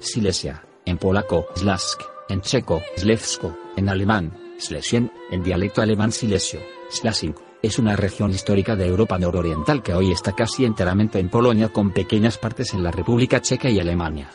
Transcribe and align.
Silesia, 0.00 0.64
en 0.86 0.96
polaco, 0.96 1.46
Slask, 1.54 2.00
en 2.30 2.40
checo, 2.40 2.82
Slevsko, 2.96 3.54
en 3.76 3.90
alemán, 3.90 4.34
Schlesien, 4.58 5.12
en 5.30 5.42
dialecto 5.42 5.82
alemán 5.82 6.10
silesio, 6.10 6.60
Slasing, 6.90 7.34
es 7.62 7.78
una 7.78 7.96
región 7.96 8.30
histórica 8.30 8.74
de 8.76 8.86
Europa 8.86 9.18
nororiental 9.18 9.82
que 9.82 9.92
hoy 9.92 10.10
está 10.10 10.32
casi 10.32 10.64
enteramente 10.64 11.18
en 11.18 11.28
Polonia 11.28 11.68
con 11.68 11.90
pequeñas 11.90 12.38
partes 12.38 12.72
en 12.72 12.82
la 12.82 12.90
República 12.90 13.42
Checa 13.42 13.68
y 13.68 13.78
Alemania. 13.78 14.30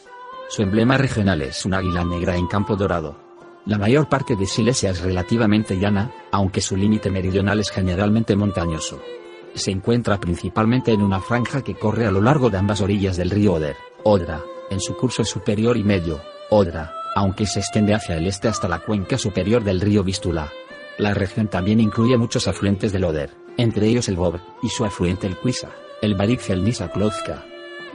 Su 0.50 0.62
emblema 0.62 0.98
regional 0.98 1.42
es 1.42 1.66
un 1.66 1.74
águila 1.74 2.06
negra 2.06 2.36
en 2.36 2.46
campo 2.46 2.76
dorado. 2.76 3.18
La 3.66 3.80
mayor 3.80 4.08
parte 4.08 4.36
de 4.36 4.46
Silesia 4.46 4.92
es 4.92 5.02
relativamente 5.02 5.80
llana, 5.80 6.12
aunque 6.32 6.62
su 6.62 6.78
límite 6.78 7.10
meridional 7.10 7.60
es 7.60 7.72
generalmente 7.72 8.36
montañoso. 8.36 9.02
Se 9.56 9.72
encuentra 9.72 10.20
principalmente 10.20 10.92
en 10.92 11.02
una 11.02 11.20
franja 11.20 11.64
que 11.64 11.74
corre 11.74 12.06
a 12.06 12.12
lo 12.12 12.22
largo 12.22 12.52
de 12.52 12.60
ambas 12.60 12.82
orillas 12.82 13.18
del 13.18 13.32
río 13.32 13.54
Oder, 13.54 13.76
Odra, 14.04 14.44
en 14.76 14.82
su 14.82 14.96
curso 14.96 15.24
superior 15.24 15.78
y 15.78 15.84
medio, 15.84 16.22
Odra, 16.50 16.94
aunque 17.16 17.48
se 17.48 17.60
extiende 17.60 17.94
hacia 17.94 18.18
el 18.18 18.28
este 18.28 18.50
hasta 18.50 18.68
la 18.68 18.80
cuenca 18.80 19.18
superior 19.18 19.64
del 19.64 19.82
río 19.82 20.04
Vistula. 20.04 20.52
La 20.98 21.14
región 21.14 21.48
también 21.48 21.80
incluye 21.80 22.18
muchos 22.18 22.48
afluentes 22.48 22.92
del 22.92 23.06
Oder, 23.06 23.32
entre 23.58 23.88
ellos 23.88 24.10
el 24.10 24.18
Bob, 24.18 24.40
y 24.62 24.70
su 24.70 24.86
afluente 24.86 25.28
el 25.28 25.38
Kuisa, 25.38 25.72
el 26.02 26.16
Barik 26.16 26.42
y 26.48 26.52
el 26.52 26.64
Nisa 26.64 26.90
Klozka. 26.90 27.46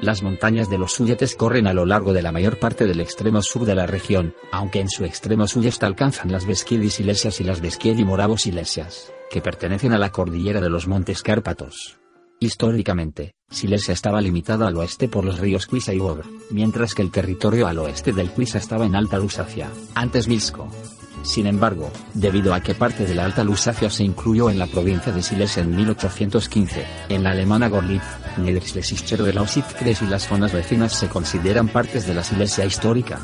Las 0.01 0.23
montañas 0.23 0.71
de 0.71 0.79
los 0.79 0.95
Sudetes 0.95 1.37
corren 1.37 1.67
a 1.67 1.75
lo 1.75 1.85
largo 1.85 2.15
de 2.15 2.23
la 2.23 2.33
mayor 2.33 2.59
parte 2.59 2.87
del 2.87 3.01
extremo 3.01 3.43
sur 3.43 3.67
de 3.67 3.75
la 3.75 3.87
región, 3.87 4.35
aunque 4.51 4.81
en 4.81 4.89
su 4.89 5.05
extremo 5.05 5.47
sudeste 5.47 5.85
alcanzan 5.85 6.33
las 6.33 6.47
Beskidi 6.47 6.89
Silesias 6.89 7.41
y 7.41 7.45
las 7.45 7.61
Beskidi 7.61 8.07
Moravo 8.07 8.39
Silesias, 8.39 9.13
que 9.31 9.43
pertenecen 9.43 9.93
a 9.93 9.99
la 9.99 10.11
cordillera 10.11 10.63
de 10.63 10.71
los 10.71 10.89
Montes 10.89 11.23
Cárpatos. 11.23 12.00
Históricamente, 12.43 13.35
Silesia 13.51 13.93
estaba 13.93 14.23
limitada 14.23 14.67
al 14.67 14.77
oeste 14.79 15.09
por 15.09 15.27
los 15.27 15.39
ríos 15.39 15.67
Kuisa 15.67 15.93
y 15.93 15.99
Bob, 15.99 16.23
mientras 16.49 16.95
que 16.95 17.03
el 17.03 17.11
territorio 17.11 17.67
al 17.67 17.79
oeste 17.79 18.15
del 18.15 18.31
Kuisa 18.31 18.57
estaba 18.57 18.87
en 18.87 18.97
Alta 18.97 19.19
Lusacia, 19.19 19.69
antes 19.95 20.27
Milsko. 20.27 20.67
Sin 21.23 21.47
embargo, 21.47 21.91
debido 22.15 22.55
a 22.55 22.63
que 22.63 22.75
parte 22.75 23.05
de 23.05 23.15
la 23.15 23.27
Alta 23.27 23.45
Lusacia 23.45 23.91
se 23.91 24.05
incluyó 24.05 24.49
en 24.49 24.59
la 24.59 24.67
provincia 24.69 25.13
de 25.13 25.23
Silesia 25.23 25.63
en 25.63 25.77
1815, 25.77 26.87
en 27.11 27.23
la 27.23 27.33
alemana 27.33 27.69
Gorlitz, 27.69 28.03
Niederschlesischer 28.39 29.23
de 29.23 29.35
Lausitz 29.35 29.77
y 30.01 30.07
las 30.07 30.27
zonas 30.27 30.55
vecinas 30.55 30.95
se 30.95 31.11
consideran 31.11 31.69
partes 31.69 32.07
de 32.07 32.15
la 32.15 32.25
Silesia 32.25 32.65
histórica. 32.65 33.21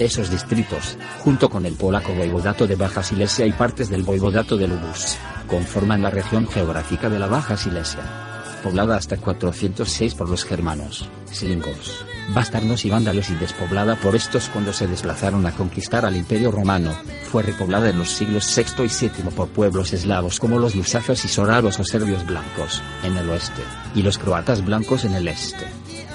Esos 0.00 0.28
distritos, 0.28 0.98
junto 1.20 1.48
con 1.48 1.66
el 1.66 1.74
polaco 1.74 2.12
voivodato 2.14 2.66
de 2.66 2.74
Baja 2.74 3.04
Silesia 3.04 3.46
y 3.46 3.52
partes 3.52 3.88
del 3.90 4.02
voivodato 4.02 4.56
de 4.56 4.66
Lubus, 4.66 5.16
conforman 5.46 6.02
la 6.02 6.10
región 6.10 6.48
geográfica 6.48 7.08
de 7.08 7.20
la 7.20 7.28
Baja 7.28 7.56
Silesia 7.56 8.25
poblada 8.66 8.96
hasta 8.96 9.16
406 9.16 10.16
por 10.16 10.28
los 10.28 10.44
germanos, 10.44 11.08
silingos, 11.30 12.04
bastardos 12.34 12.84
y 12.84 12.90
vándalos 12.90 13.30
y 13.30 13.34
despoblada 13.36 13.94
por 13.94 14.16
estos 14.16 14.48
cuando 14.48 14.72
se 14.72 14.88
desplazaron 14.88 15.46
a 15.46 15.52
conquistar 15.52 16.04
al 16.04 16.16
Imperio 16.16 16.50
Romano, 16.50 16.90
fue 17.30 17.44
repoblada 17.44 17.90
en 17.90 17.98
los 17.98 18.10
siglos 18.10 18.52
VI 18.56 18.82
y 18.82 18.88
VII 18.88 19.30
por 19.36 19.46
pueblos 19.50 19.92
eslavos 19.92 20.40
como 20.40 20.58
los 20.58 20.74
lusacios 20.74 21.24
y 21.24 21.28
soravos 21.28 21.78
o 21.78 21.84
serbios 21.84 22.26
blancos, 22.26 22.82
en 23.04 23.16
el 23.16 23.30
oeste, 23.30 23.62
y 23.94 24.02
los 24.02 24.18
croatas 24.18 24.64
blancos 24.64 25.04
en 25.04 25.14
el 25.14 25.28
este. 25.28 25.66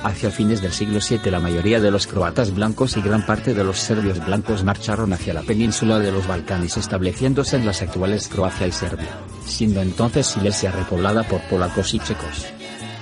Hacia 0.04 0.32
fines 0.32 0.64
del 0.64 0.72
siglo 0.72 1.00
VII 1.00 1.30
la 1.30 1.40
mayoría 1.40 1.80
de 1.80 1.92
los 1.92 2.08
croatas 2.08 2.54
blancos 2.56 2.98
y 2.98 3.02
gran 3.02 3.24
parte 3.24 3.54
de 3.54 3.64
los 3.64 3.78
serbios 3.78 4.24
blancos 4.26 4.64
marcharon 4.64 5.14
hacia 5.14 5.34
la 5.34 5.44
península 5.44 6.00
de 6.00 6.12
los 6.12 6.26
Balcanes 6.26 6.76
estableciéndose 6.78 7.58
en 7.58 7.68
las 7.68 7.84
actuales 7.84 8.28
Croacia 8.28 8.66
y 8.66 8.72
Serbia, 8.72 9.10
siendo 9.46 9.80
entonces 9.80 10.26
Silesia 10.26 10.72
repoblada 10.72 11.22
por 11.24 11.42
polacos 11.42 11.94
y 11.94 12.00
checos. 12.00 12.48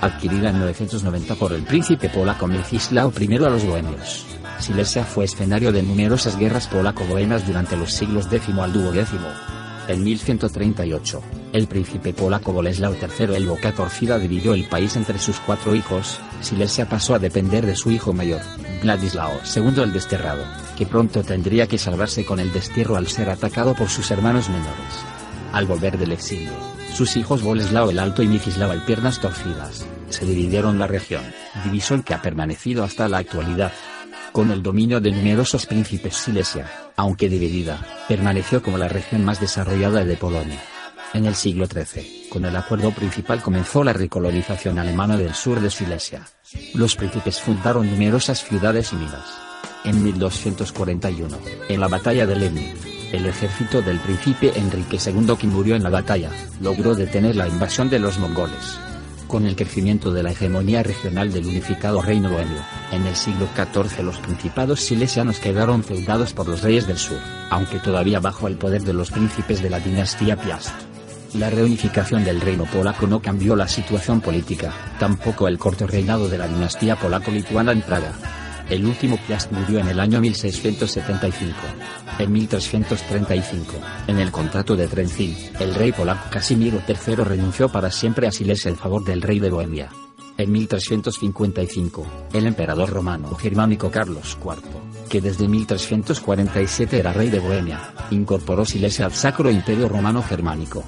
Adquirida 0.02 0.50
en 0.50 0.60
990 0.60 1.36
por 1.36 1.54
el 1.54 1.64
príncipe 1.64 2.10
polaco 2.10 2.48
Miecislao 2.48 3.14
I 3.18 3.36
a 3.36 3.50
los 3.50 3.66
bohemios. 3.66 4.26
Silesia 4.60 5.06
fue 5.06 5.24
escenario 5.24 5.72
de 5.72 5.84
numerosas 5.84 6.38
guerras 6.38 6.68
polaco-bohemas 6.68 7.48
durante 7.48 7.78
los 7.78 7.94
siglos 7.94 8.28
X 8.30 8.50
al 8.60 8.76
X. 8.76 9.10
En 9.90 10.04
1138, 10.04 11.22
el 11.52 11.68
príncipe 11.68 12.14
polaco 12.14 12.54
Boleslao 12.54 12.94
III 12.94 13.36
el 13.36 13.48
Boca 13.48 13.72
Torcida 13.72 14.20
dividió 14.20 14.54
el 14.54 14.66
país 14.66 14.96
entre 14.96 15.18
sus 15.18 15.40
cuatro 15.40 15.74
hijos, 15.74 16.20
Silesia 16.42 16.88
pasó 16.88 17.16
a 17.16 17.20
depender 17.20 17.66
de 17.66 17.76
su 17.76 17.90
hijo 17.90 18.14
mayor, 18.14 18.42
Vladislao 18.84 19.40
II 19.56 19.82
el 19.82 19.92
Desterrado, 19.92 20.44
que 20.78 20.86
pronto 20.86 21.24
tendría 21.24 21.66
que 21.66 21.80
salvarse 21.80 22.24
con 22.24 22.40
el 22.40 22.54
destierro 22.54 22.98
al 22.98 23.08
ser 23.08 23.32
atacado 23.32 23.74
por 23.74 23.90
sus 23.90 24.12
hermanos 24.12 24.48
menores. 24.50 25.04
Al 25.54 25.66
volver 25.66 25.98
del 25.98 26.12
exilio, 26.12 26.52
sus 26.94 27.18
hijos 27.18 27.42
Boleslao 27.42 27.90
el 27.90 27.98
Alto 27.98 28.22
y 28.22 28.28
Miecislao 28.28 28.72
el 28.72 28.84
Piernas 28.84 29.20
Torcidas, 29.20 29.88
se 30.10 30.24
dividieron 30.24 30.78
la 30.78 30.86
región, 30.86 31.24
división 31.64 32.04
que 32.04 32.14
ha 32.14 32.22
permanecido 32.22 32.84
hasta 32.84 33.10
la 33.10 33.18
actualidad. 33.18 33.74
Con 34.34 34.52
el 34.52 34.62
dominio 34.62 35.02
de 35.02 35.10
numerosos 35.10 35.66
príncipes 35.66 36.16
Silesia, 36.16 36.68
aunque 37.00 37.30
dividida, 37.30 37.80
permaneció 38.10 38.62
como 38.62 38.78
la 38.78 38.90
región 38.90 39.24
más 39.24 39.40
desarrollada 39.40 40.04
de 40.04 40.18
Polonia. 40.18 40.60
En 41.14 41.26
el 41.26 41.34
siglo 41.34 41.66
XIII, 41.66 42.28
con 42.30 42.44
el 42.44 42.54
acuerdo 42.58 42.92
principal 42.92 43.42
comenzó 43.42 43.86
la 43.86 43.94
recolonización 43.94 44.78
alemana 44.78 45.16
del 45.16 45.34
sur 45.34 45.62
de 45.62 45.70
Silesia. 45.70 46.28
Los 46.74 46.98
príncipes 46.98 47.40
fundaron 47.40 47.90
numerosas 47.90 48.44
ciudades 48.44 48.92
y 48.92 48.98
minas. 48.98 49.24
En 49.86 50.04
1241, 50.04 51.38
en 51.70 51.80
la 51.80 51.88
batalla 51.88 52.28
de 52.28 52.36
Lenin, 52.36 52.74
el 53.14 53.26
ejército 53.26 53.82
del 53.82 53.98
príncipe 54.00 54.52
Enrique 54.58 55.00
II 55.04 55.38
que 55.40 55.48
murió 55.48 55.78
en 55.78 55.84
la 55.84 55.90
batalla, 55.90 56.30
logró 56.60 56.96
detener 56.96 57.38
la 57.38 57.48
invasión 57.48 57.90
de 57.90 58.00
los 58.00 58.20
mongoles. 58.20 58.78
Con 59.30 59.46
el 59.46 59.56
crecimiento 59.56 60.12
de 60.12 60.24
la 60.24 60.32
hegemonía 60.32 60.82
regional 60.82 61.32
del 61.32 61.46
unificado 61.46 62.02
reino 62.02 62.32
bohemio, 62.32 62.64
en 62.92 63.06
el 63.06 63.16
siglo 63.16 63.48
XIV 63.56 64.04
los 64.04 64.18
principados 64.18 64.80
silesianos 64.80 65.40
quedaron 65.40 65.84
feudados 65.84 66.34
por 66.34 66.48
los 66.48 66.64
reyes 66.64 66.88
del 66.88 66.98
sur, 66.98 67.20
aunque 67.52 67.78
todavía 67.78 68.20
bajo 68.20 68.48
el 68.48 68.58
poder 68.58 68.82
de 68.82 68.94
los 68.94 69.12
príncipes 69.12 69.62
de 69.62 69.70
la 69.70 69.80
dinastía 69.80 70.36
Piast. 70.36 70.74
La 71.36 71.52
reunificación 71.52 72.24
del 72.24 72.42
reino 72.42 72.66
polaco 72.66 73.06
no 73.06 73.22
cambió 73.22 73.56
la 73.56 73.68
situación 73.68 74.20
política, 74.20 74.74
tampoco 74.98 75.48
el 75.48 75.60
corto 75.60 75.86
reinado 75.86 76.28
de 76.28 76.40
la 76.40 76.48
dinastía 76.48 76.96
polaco-lituana 76.96 77.72
en 77.72 77.84
Praga. 77.84 78.14
El 78.70 78.86
último 78.86 79.18
Piast 79.26 79.52
murió 79.52 79.80
en 79.80 79.88
el 79.88 80.00
año 80.00 80.22
1675. 80.22 81.56
En 82.20 82.32
1335, 82.32 83.74
en 84.08 84.20
el 84.20 84.32
contrato 84.32 84.76
de 84.76 84.88
Trentin, 84.88 85.36
el 85.60 85.74
rey 85.74 85.92
polaco 85.92 86.30
Casimiro 86.30 86.80
III 86.88 87.16
renunció 87.16 87.70
para 87.70 87.90
siempre 87.90 88.28
a 88.28 88.32
Silesia 88.32 88.70
en 88.70 88.78
favor 88.78 89.04
del 89.04 89.24
rey 89.24 89.40
de 89.40 89.50
Bohemia. 89.50 89.90
En 90.38 90.52
1355, 90.52 92.06
el 92.32 92.46
emperador 92.46 92.92
romano 92.92 93.34
germánico 93.36 93.90
Carlos 93.90 94.38
IV, 94.40 94.62
que 95.10 95.20
desde 95.20 95.48
1347 95.48 97.00
era 97.00 97.12
rey 97.12 97.30
de 97.30 97.40
Bohemia, 97.40 97.94
incorporó 98.12 98.66
Silesia 98.66 99.06
al 99.06 99.14
Sacro 99.14 99.50
Imperio 99.50 99.90
Romano 99.90 100.22
Germánico. 100.22 100.84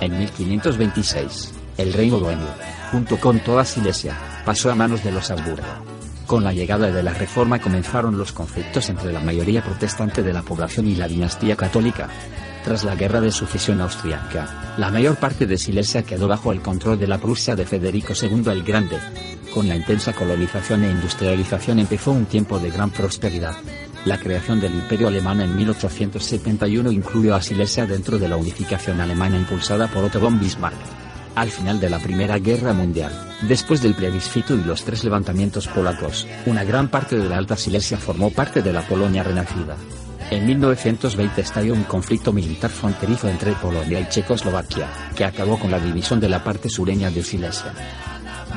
En 0.00 0.18
1526, 0.18 1.52
el 1.78 1.92
reino 1.94 2.20
bohemio, 2.20 2.48
junto 2.90 3.18
con 3.18 3.40
toda 3.40 3.64
Silesia, 3.64 4.16
pasó 4.44 4.70
a 4.70 4.74
manos 4.74 5.02
de 5.02 5.12
los 5.12 5.30
Habsburgo. 5.30 6.01
Con 6.26 6.44
la 6.44 6.52
llegada 6.52 6.90
de 6.90 7.02
la 7.02 7.12
Reforma 7.12 7.60
comenzaron 7.60 8.16
los 8.16 8.32
conflictos 8.32 8.88
entre 8.88 9.12
la 9.12 9.20
mayoría 9.20 9.62
protestante 9.62 10.22
de 10.22 10.32
la 10.32 10.42
población 10.42 10.86
y 10.86 10.94
la 10.94 11.08
dinastía 11.08 11.56
católica. 11.56 12.08
Tras 12.64 12.84
la 12.84 12.94
Guerra 12.94 13.20
de 13.20 13.32
Sucesión 13.32 13.80
Austriaca, 13.80 14.74
la 14.78 14.90
mayor 14.90 15.16
parte 15.16 15.46
de 15.46 15.58
Silesia 15.58 16.04
quedó 16.04 16.28
bajo 16.28 16.52
el 16.52 16.62
control 16.62 16.98
de 16.98 17.08
la 17.08 17.18
Prusia 17.18 17.56
de 17.56 17.66
Federico 17.66 18.12
II 18.20 18.44
el 18.46 18.62
Grande. 18.62 18.98
Con 19.52 19.68
la 19.68 19.76
intensa 19.76 20.12
colonización 20.12 20.84
e 20.84 20.90
industrialización 20.90 21.80
empezó 21.80 22.12
un 22.12 22.26
tiempo 22.26 22.58
de 22.58 22.70
gran 22.70 22.90
prosperidad. 22.90 23.56
La 24.04 24.18
creación 24.18 24.60
del 24.60 24.74
Imperio 24.74 25.08
Alemán 25.08 25.40
en 25.40 25.56
1871 25.56 26.90
incluyó 26.90 27.34
a 27.34 27.42
Silesia 27.42 27.84
dentro 27.84 28.18
de 28.18 28.28
la 28.28 28.36
unificación 28.36 29.00
alemana 29.00 29.36
impulsada 29.36 29.88
por 29.88 30.04
Otto 30.04 30.20
von 30.20 30.40
Bismarck. 30.40 31.01
Al 31.34 31.50
final 31.50 31.80
de 31.80 31.88
la 31.88 31.98
Primera 31.98 32.38
Guerra 32.38 32.74
Mundial, 32.74 33.10
después 33.48 33.80
del 33.80 33.94
plebiscito 33.94 34.54
y 34.54 34.62
los 34.64 34.84
tres 34.84 35.02
levantamientos 35.02 35.66
polacos, 35.66 36.26
una 36.44 36.62
gran 36.62 36.88
parte 36.88 37.16
de 37.16 37.26
la 37.26 37.38
Alta 37.38 37.56
Silesia 37.56 37.96
formó 37.96 38.30
parte 38.30 38.60
de 38.60 38.70
la 38.70 38.82
Polonia 38.82 39.22
renacida. 39.22 39.76
En 40.30 40.46
1920 40.46 41.40
estalló 41.40 41.72
un 41.72 41.84
conflicto 41.84 42.34
militar 42.34 42.70
fronterizo 42.70 43.28
entre 43.28 43.52
Polonia 43.52 44.00
y 44.00 44.08
Checoslovaquia, 44.10 44.88
que 45.16 45.24
acabó 45.24 45.58
con 45.58 45.70
la 45.70 45.80
división 45.80 46.20
de 46.20 46.28
la 46.28 46.44
parte 46.44 46.68
sureña 46.68 47.10
de 47.10 47.22
Silesia. 47.22 47.72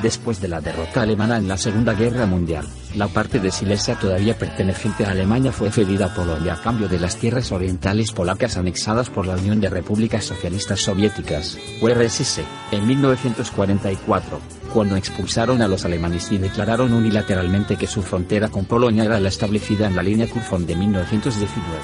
Después 0.02 0.40
de 0.40 0.48
la 0.48 0.60
derrota 0.60 1.02
alemana 1.02 1.38
en 1.38 1.48
la 1.48 1.56
Segunda 1.56 1.94
Guerra 1.94 2.26
Mundial, 2.26 2.66
la 2.94 3.08
parte 3.08 3.40
de 3.40 3.50
Silesia 3.50 3.98
todavía 3.98 4.38
perteneciente 4.38 5.06
a 5.06 5.10
Alemania 5.10 5.52
fue 5.52 5.70
cedida 5.70 6.06
a 6.06 6.14
Polonia 6.14 6.54
a 6.54 6.60
cambio 6.60 6.86
de 6.86 7.00
las 7.00 7.16
tierras 7.16 7.50
orientales 7.50 8.12
polacas 8.12 8.58
anexadas 8.58 9.08
por 9.08 9.26
la 9.26 9.36
Unión 9.36 9.60
de 9.60 9.70
Repúblicas 9.70 10.24
Socialistas 10.24 10.80
Soviéticas, 10.80 11.58
URSS, 11.80 12.42
en 12.72 12.86
1944, 12.86 14.38
cuando 14.72 14.96
expulsaron 14.96 15.62
a 15.62 15.68
los 15.68 15.86
alemanes 15.86 16.30
y 16.30 16.38
declararon 16.38 16.92
unilateralmente 16.92 17.76
que 17.76 17.86
su 17.86 18.02
frontera 18.02 18.48
con 18.48 18.66
Polonia 18.66 19.04
era 19.04 19.18
la 19.18 19.30
establecida 19.30 19.86
en 19.86 19.96
la 19.96 20.02
línea 20.02 20.28
Kurfürst 20.28 20.66
de 20.66 20.76
1919. 20.76 21.78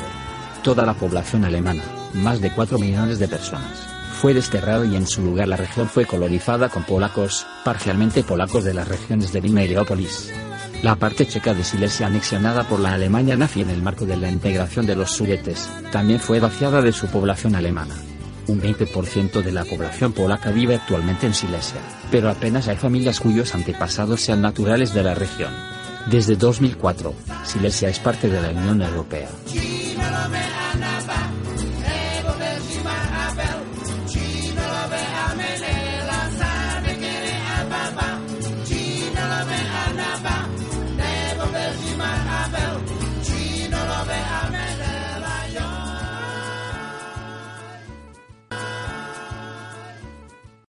Toda 0.62 0.85
la 0.85 0.94
población 0.94 1.44
alemana, 1.44 1.82
más 2.15 2.41
de 2.41 2.50
4 2.50 2.79
millones 2.79 3.19
de 3.19 3.29
personas, 3.29 3.92
fue 4.23 4.35
desterrado 4.35 4.85
y 4.85 4.95
en 4.95 5.09
su 5.09 5.21
lugar 5.21 5.49
la 5.49 5.57
región 5.57 5.89
fue 5.89 6.07
colonizada 6.07 6.69
con 6.69 6.85
polacos, 6.85 7.45
parcialmente 7.65 8.23
polacos 8.23 8.63
de 8.63 8.73
las 8.73 8.87
regiones 8.87 9.33
de 9.33 9.41
Vilna 9.41 9.65
y 9.65 9.69
Leópolis. 9.71 10.33
La 10.81 10.95
parte 10.95 11.27
checa 11.27 11.55
de 11.55 11.65
Silesia 11.65 12.07
anexionada 12.07 12.63
por 12.69 12.79
la 12.79 12.93
Alemania 12.93 13.37
nazi 13.37 13.63
en 13.63 13.71
el 13.71 13.83
marco 13.83 14.07
de 14.07 14.17
la 14.17 14.31
integración 14.31 14.87
de 14.87 14.95
los 14.95 15.11
sudetes, 15.11 15.69
también 15.91 16.21
fue 16.21 16.39
vaciada 16.39 16.81
de 16.81 16.93
su 16.93 17.09
población 17.09 17.57
alemana. 17.57 17.97
Un 18.47 18.63
20% 18.63 19.43
de 19.43 19.51
la 19.51 19.65
población 19.65 20.13
polaca 20.13 20.53
vive 20.53 20.77
actualmente 20.77 21.27
en 21.27 21.35
Silesia, 21.35 21.81
pero 22.13 22.31
apenas 22.31 22.69
hay 22.69 22.77
familias 22.77 23.19
cuyos 23.19 23.57
antepasados 23.57 24.21
sean 24.21 24.41
naturales 24.41 24.95
de 24.95 25.03
la 25.03 25.17
región. 25.17 25.51
Desde 26.07 26.37
2004, 26.37 27.13
Silesia 27.45 27.89
es 27.89 27.99
parte 27.99 28.29
de 28.29 28.41
la 28.41 28.51
Unión 28.51 28.83
Europea. 28.83 29.29